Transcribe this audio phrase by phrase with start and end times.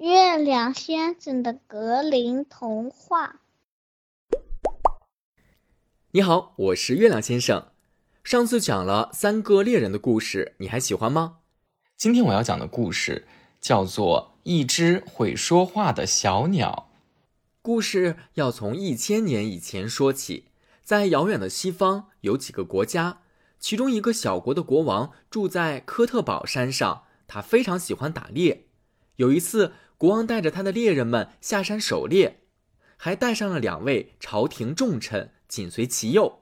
[0.00, 3.42] 月亮先生的格林童话。
[6.12, 7.66] 你好，我是月亮先生。
[8.24, 11.40] 上次讲了三个猎人的故事，你还喜欢吗？
[11.98, 13.28] 今天我要讲的故事
[13.60, 16.88] 叫做《一只会说话的小鸟》。
[17.60, 20.46] 故事要从一千年以前说起，
[20.82, 23.20] 在遥远的西方有几个国家，
[23.58, 28.64] 其中一个小国的国王住在科特堡山上，他非常喜欢打猎。
[29.16, 32.40] 有一次，国王带着他的猎人们下山狩猎，
[32.96, 36.40] 还带上了两位朝廷重臣紧随其右。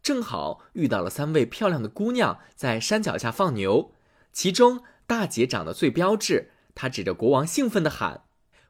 [0.00, 3.96] 正好遇到了三位漂亮的姑娘在山脚下放牛，
[4.32, 8.22] 其中大姐长得最标致，她指着国王兴奋地喊：“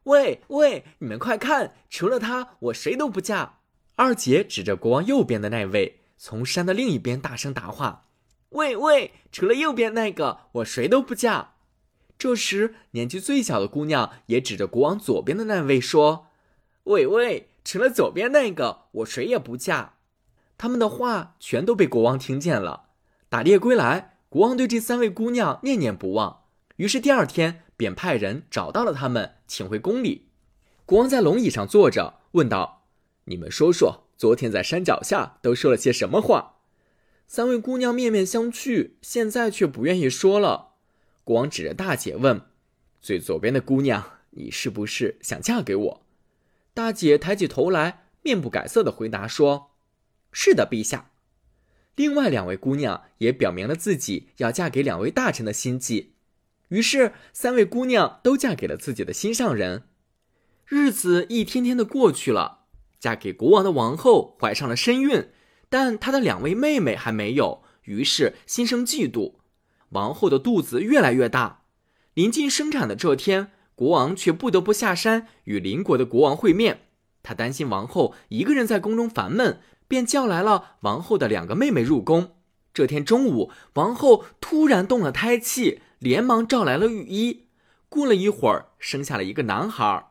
[0.05, 3.59] 喂喂，你们快看，除了她，我谁都不嫁。”
[3.97, 8.07] 二姐指着国王右边的那位，从山的另一边大声答话
[8.57, 11.52] ：“喂喂，除了右边那个，我谁都不嫁。”
[12.23, 16.29] 这时，年纪最小的姑娘也指着国王左边的那位说
[16.85, 19.95] ：“喂喂，除了左边那个，我谁也不嫁。”
[20.57, 22.85] 他们的话全都被国王听见了。
[23.29, 26.45] 打猎归来，国王对这三位姑娘念念不忘，
[26.77, 30.29] 于是第二天便派人找到了他们，请回宫里。
[30.87, 32.85] 国王在龙椅上坐着，问道
[33.27, 36.59] ：“你们说说，昨天在山脚下都说了些什么话？”
[37.27, 40.69] 三位姑娘面面相觑，现在却不愿意说了。
[41.25, 42.43] 国王指着大姐问
[43.01, 46.07] ：“最左边的姑娘，你是不是想嫁给我？”
[46.75, 49.71] 大姐抬起头来，面不改色的回答说
[50.33, 51.11] ：“是的，陛下。”
[51.95, 56.15] 另外两位姑娘也表明了自己要嫁给两位大臣的心迹，
[56.69, 59.85] 于是三位姑娘都嫁给了自己的心上人。
[60.67, 62.61] 日子一天天的过去了，
[62.99, 65.29] 嫁给国王的王后怀上了身孕，
[65.69, 69.35] 但她的两位妹妹还没有，于是心生嫉妒。
[69.93, 71.63] 王后的肚子越来越大，
[72.15, 76.81] 临近生产的这天，国王却不得不下山与邻国的国王会面。
[77.23, 82.37] 他担心王后一个人在宫中烦闷，便叫来了王后的两个妹妹入宫。
[82.75, 87.47] 这天中午，王后突然动了胎气，连忙召来了御医。
[87.89, 90.09] 过了一会儿，生下了一个男孩。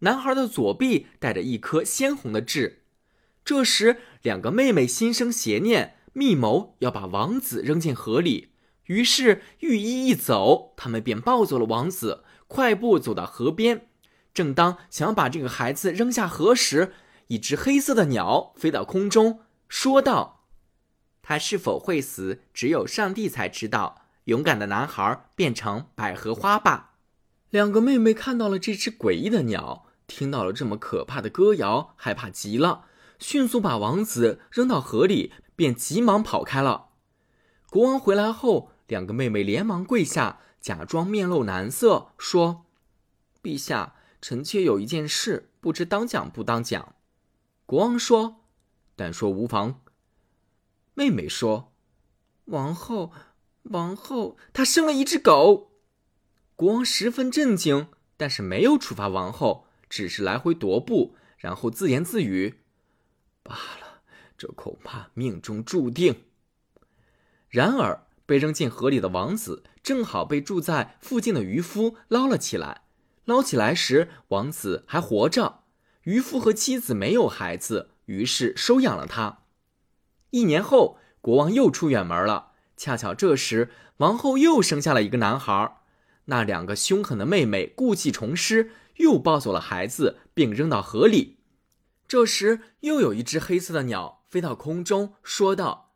[0.00, 2.82] 男孩的左臂带着一颗鲜红的痣。
[3.44, 8.50] 这时，两个妹妹心生邪念，密谋要把王子扔进河里。
[8.88, 13.88] 于是御医一走，他们便抱走了王子，快步走到河边。
[14.32, 16.94] 正当想把这个孩子扔下河时，
[17.26, 20.46] 一只黑色的鸟飞到空中，说道
[21.20, 26.94] ：“他是否会死，只有上帝才知道。”勇敢的男孩变成百合花吧。
[27.50, 32.86] 两个妹妹看到了这只诡异的鸟，听到了这么可怕的歌谣，害怕极了，
[33.18, 36.88] 迅速把王子扔到河里，便急忙跑开了。
[37.68, 38.72] 国王回来后。
[38.88, 42.64] 两个妹妹连忙跪下，假装面露难色，说
[43.42, 46.94] ：“陛下，臣妾有一件事，不知当讲不当讲。”
[47.66, 48.46] 国王说
[48.96, 49.82] ：“但说无妨。”
[50.94, 51.74] 妹妹说
[52.46, 53.12] ：“王后，
[53.64, 55.70] 王后，她生了一只狗。”
[56.56, 62.60] 国王十分震惊，但是没有处罚王后，只是来回踱步，然后自言自语
[63.44, 64.00] ：“罢了，
[64.38, 66.24] 这恐怕命中注定。”
[67.50, 68.07] 然而。
[68.28, 72.82] 被扔进河里的王子正好被住在附近的渔夫捞了起来。
[73.24, 75.60] 捞起来时，王子还活着。
[76.02, 79.44] 渔夫和妻子没有孩子，于是收养了他。
[80.28, 82.52] 一年后，国王又出远门了。
[82.76, 85.78] 恰巧这时，王后又生下了一个男孩。
[86.26, 91.38] 那两个凶狠的妹妹故技重施，又抱走了孩子，并扔到河里。
[92.06, 95.94] 这时，又有一只黑色的鸟飞到空中，说道：“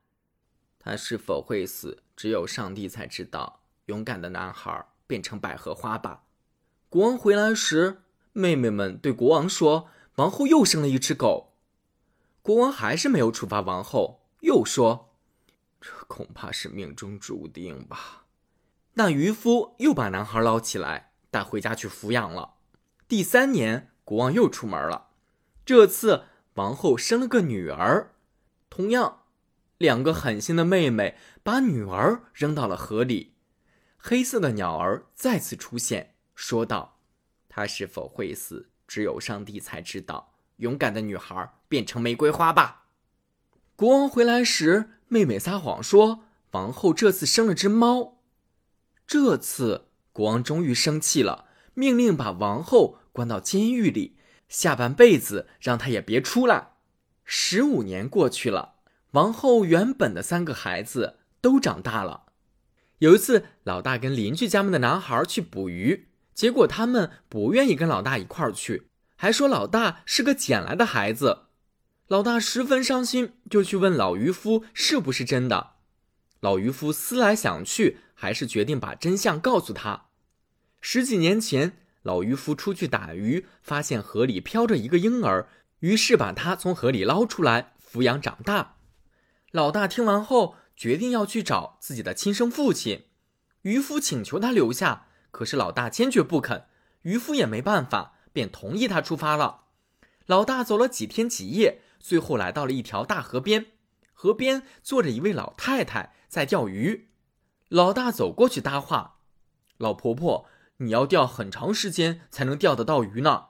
[0.81, 3.65] 他是否会死？”只有上帝才知道。
[3.87, 6.22] 勇敢的男孩变成百合花吧。
[6.88, 8.03] 国王回来时，
[8.33, 11.56] 妹妹们对国王说：“王后又生了一只狗。”
[12.41, 15.16] 国王还是没有处罚王后，又说
[15.83, 18.27] ：“这恐怕是命中注定吧。”
[18.94, 22.54] 那渔夫又把男孩捞起来，带回家去抚养了。
[23.09, 25.09] 第三年，国王又出门了。
[25.65, 28.15] 这次，王后生了个女儿。
[28.71, 29.22] 同样。
[29.83, 33.34] 两个狠心的妹妹把女儿扔到了河里，
[33.97, 37.01] 黑色的鸟儿再次出现，说道
[37.51, 42.84] ：“她是否会死，只有上帝才知道。”勇敢的女孩变成玫瑰花吧。
[43.75, 46.21] 国王回来时，妹妹撒谎说
[46.53, 48.21] 王后这次生了只猫。
[49.05, 54.17] 这次国王终于生气了，命令把王后关到监狱里，
[54.49, 56.75] 下半辈子让她也别出来。
[57.25, 58.72] 十五年过去了。
[59.12, 62.24] 王后原本的三个孩子都长大了。
[62.98, 71.42] 有一次，老大跟邻居家们的男孩去捕鱼，结果他们不愿意跟老大一块儿去，还说老大是个捡来的孩子。
[72.09, 75.72] 老大十分伤心，就去问老渔夫是不是真的。
[76.41, 80.06] 老渔夫思来想去，还是决定把真相告诉他。
[80.80, 85.48] 十几年前，老渔夫出去打鱼，发现河里漂着一个婴儿，
[85.80, 88.76] 于是把他从河里捞出来抚养长大。
[89.53, 93.07] 老大听完后，决定要去找自己的亲生父亲。
[93.63, 96.66] 渔夫请求他留下，可是老大坚决不肯。
[97.03, 99.65] 渔夫也没办法，便同意他出发了。
[100.27, 103.66] 老大走了几天几夜，最后来到了一条大河边，
[104.13, 106.15] 河边坐着一位老太太。
[106.28, 107.10] 在钓鱼，
[107.69, 109.19] 老大走过去搭话
[109.77, 110.47] ：“老婆婆，
[110.78, 113.48] 你要钓很长时间才能钓得到鱼呢。”“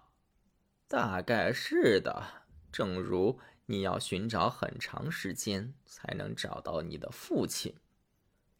[0.88, 2.24] 大概是的，
[2.72, 7.74] 正如你要寻找很长时间才能找到你的父亲。”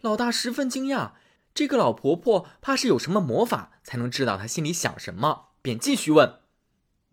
[0.01, 1.13] 老大十分惊讶，
[1.55, 6.41] 这个老婆婆怕是有什么魔法才能知道她心里想什么，便继续问：“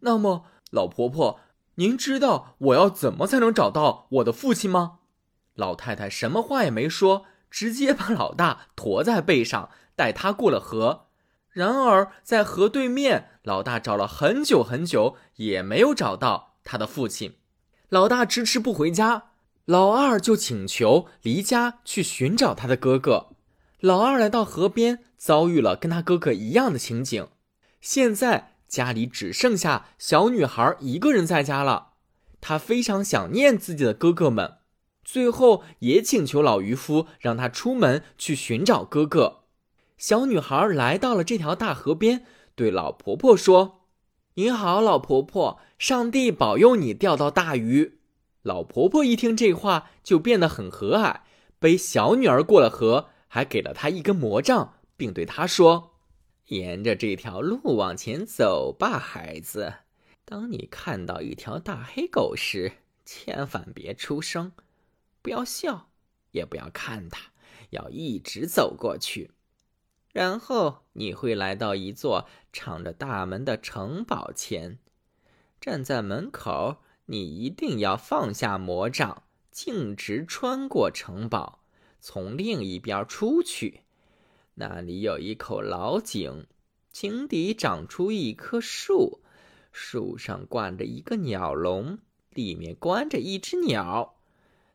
[0.01, 1.39] 那么，老婆婆，
[1.75, 4.99] 您知道我要怎么才能找到我的父亲吗？”
[5.55, 11.07] 老太太什么话也没说，直接把老大驮在背上，带他过了河。
[11.49, 17.38] 然而在河对面，老大找了很久很久，也没有找到他的父亲。
[17.89, 19.31] 老大迟迟不回家，
[19.65, 23.29] 老二就请求离家去寻找他的哥哥。
[23.79, 27.27] 老二来到河边，遭遇了跟他哥哥一样的情景。
[27.81, 31.93] 现在家里只剩下小女孩一个人在家了，
[32.39, 34.57] 她非常想念自己的哥哥们。
[35.03, 39.39] 最后也请求老渔夫让他出门去寻找哥哥。
[39.97, 43.78] 小女孩来到了这条大河边，对老婆婆说
[44.39, 47.99] ：“你好，老婆婆，上帝保佑你钓到大鱼。”
[48.41, 51.19] 老婆婆一听这话，就变得很和蔼，
[51.59, 55.91] 背小女儿过了河，还给了她一根魔杖，并对她说
[56.47, 59.73] ：“沿着这条路往前走吧，孩子。
[60.23, 62.71] 当你看到一条大黑狗时，
[63.03, 64.53] 千万别出声。”
[65.21, 65.89] 不要笑，
[66.31, 67.33] 也不要看它，
[67.71, 69.31] 要一直走过去。
[70.11, 74.79] 然后你会来到一座敞着大门的城堡前，
[75.59, 76.77] 站在门口。
[77.11, 81.63] 你一定要放下魔杖，径直穿过城堡，
[81.99, 83.81] 从另一边出去。
[84.53, 86.45] 那里有一口老井，
[86.91, 89.21] 井底长出一棵树，
[89.71, 91.97] 树上挂着一个鸟笼，
[92.29, 94.19] 里面关着一只鸟。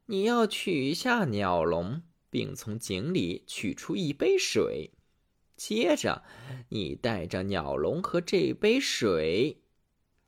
[0.07, 4.91] 你要取下鸟笼，并从井里取出一杯水。
[5.66, 6.22] 接着，
[6.69, 9.62] 你带着鸟笼和这杯水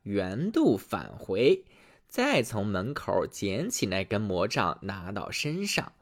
[0.05, 1.67] 原路返回，
[2.09, 5.93] 再从门口捡起那根魔杖，拿到身上。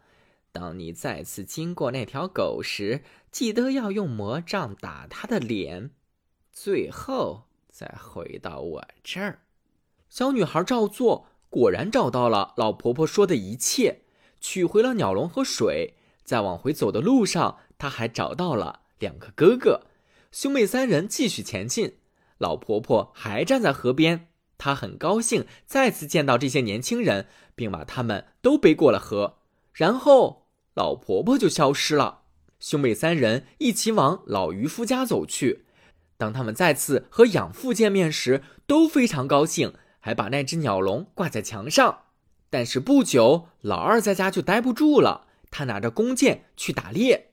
[0.52, 3.02] 当你再次经过那条狗时，
[3.32, 5.90] 记得要用魔杖打它的脸。
[6.52, 9.40] 最后，再回到我这儿。
[10.08, 11.26] 小女孩照做。
[11.50, 14.02] 果然找到了老婆婆说的一切，
[14.40, 15.94] 取回了鸟笼和水。
[16.22, 19.87] 在往回走的路上，她还找到了两个哥哥。
[20.31, 21.99] 兄妹三人继续前进。
[22.38, 29.38] 老婆婆还站在河边，她很高兴再次见到这些年轻人，并把他们都背过了河。
[29.73, 32.23] 然后，老婆婆就消失了。
[32.58, 35.64] 兄妹三人一起往老渔夫家走去。
[36.17, 39.74] 当他们再次和养父见面时，都非常高兴。
[40.01, 42.01] 还把那只鸟笼挂在墙上，
[42.51, 45.29] 但是不久，老二在家就待不住了。
[45.51, 47.23] 他拿着弓箭去打猎，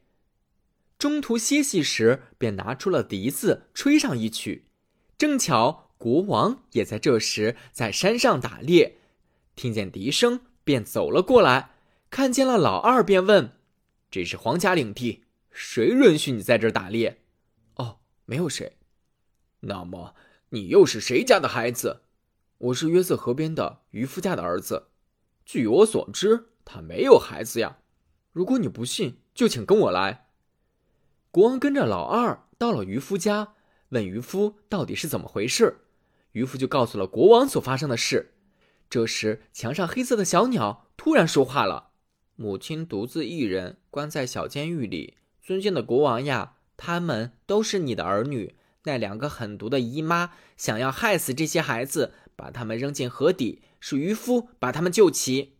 [1.02, 4.68] 中途歇息时，便拿出了笛子吹上一曲。
[5.18, 9.00] 正巧国王也在这时在山上打猎，
[9.56, 11.72] 听见笛声，便走了过来，
[12.12, 13.54] 看见了老二，便问
[14.12, 17.24] ：“这是皇家领地，谁允许你在这儿打猎
[17.78, 18.78] ？”“哦，没有谁。
[19.62, 20.14] ”“那么
[20.50, 22.04] 你又是谁家的孩子？”
[22.70, 24.90] 我是约瑟河边的渔夫家的儿子，
[25.46, 27.80] 据我所知，他没有孩子呀。
[28.32, 30.28] 如果你不信，就请跟我来。
[31.32, 33.54] 国王跟着老二到了渔夫家，
[33.90, 35.78] 问渔夫到底是怎么回事。
[36.34, 38.34] 渔夫就告诉了国王所发生的事。
[38.90, 41.92] 这时，墙上黑色的小鸟突然说话了
[42.36, 48.56] ：“母亲独自一人关在小监狱里，尊敬的国王呀，他们都是你的儿女。
[48.84, 55.58] 那两个狠毒的姨妈想要害死这些孩子。”把他们扔进河底，是渔夫把他们救起。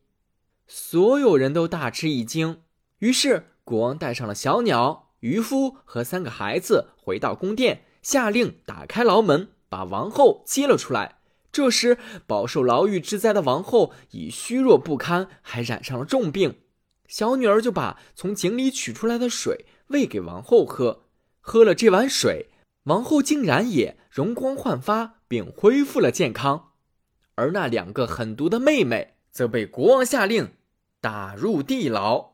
[0.66, 2.62] 所有人都大吃一惊。
[3.00, 11.20] 于是国王带上了小鸟、渔夫和三个孩子，回到宫殿，下令打开牢门，把王后接了出来。
[11.52, 11.98] 这时，
[12.28, 16.60] 饱受牢狱之灾的王后已虚弱不堪，还染上了重病。
[17.08, 21.04] 小女儿就把从井里取出来的水喂给王后喝。
[21.40, 22.52] 喝了这碗水，
[22.84, 26.72] 王后竟然也容光焕发，并恢复了健康，
[27.36, 30.54] 而那两个狠毒的妹妹则被国王下令
[31.00, 32.31] 打入地牢。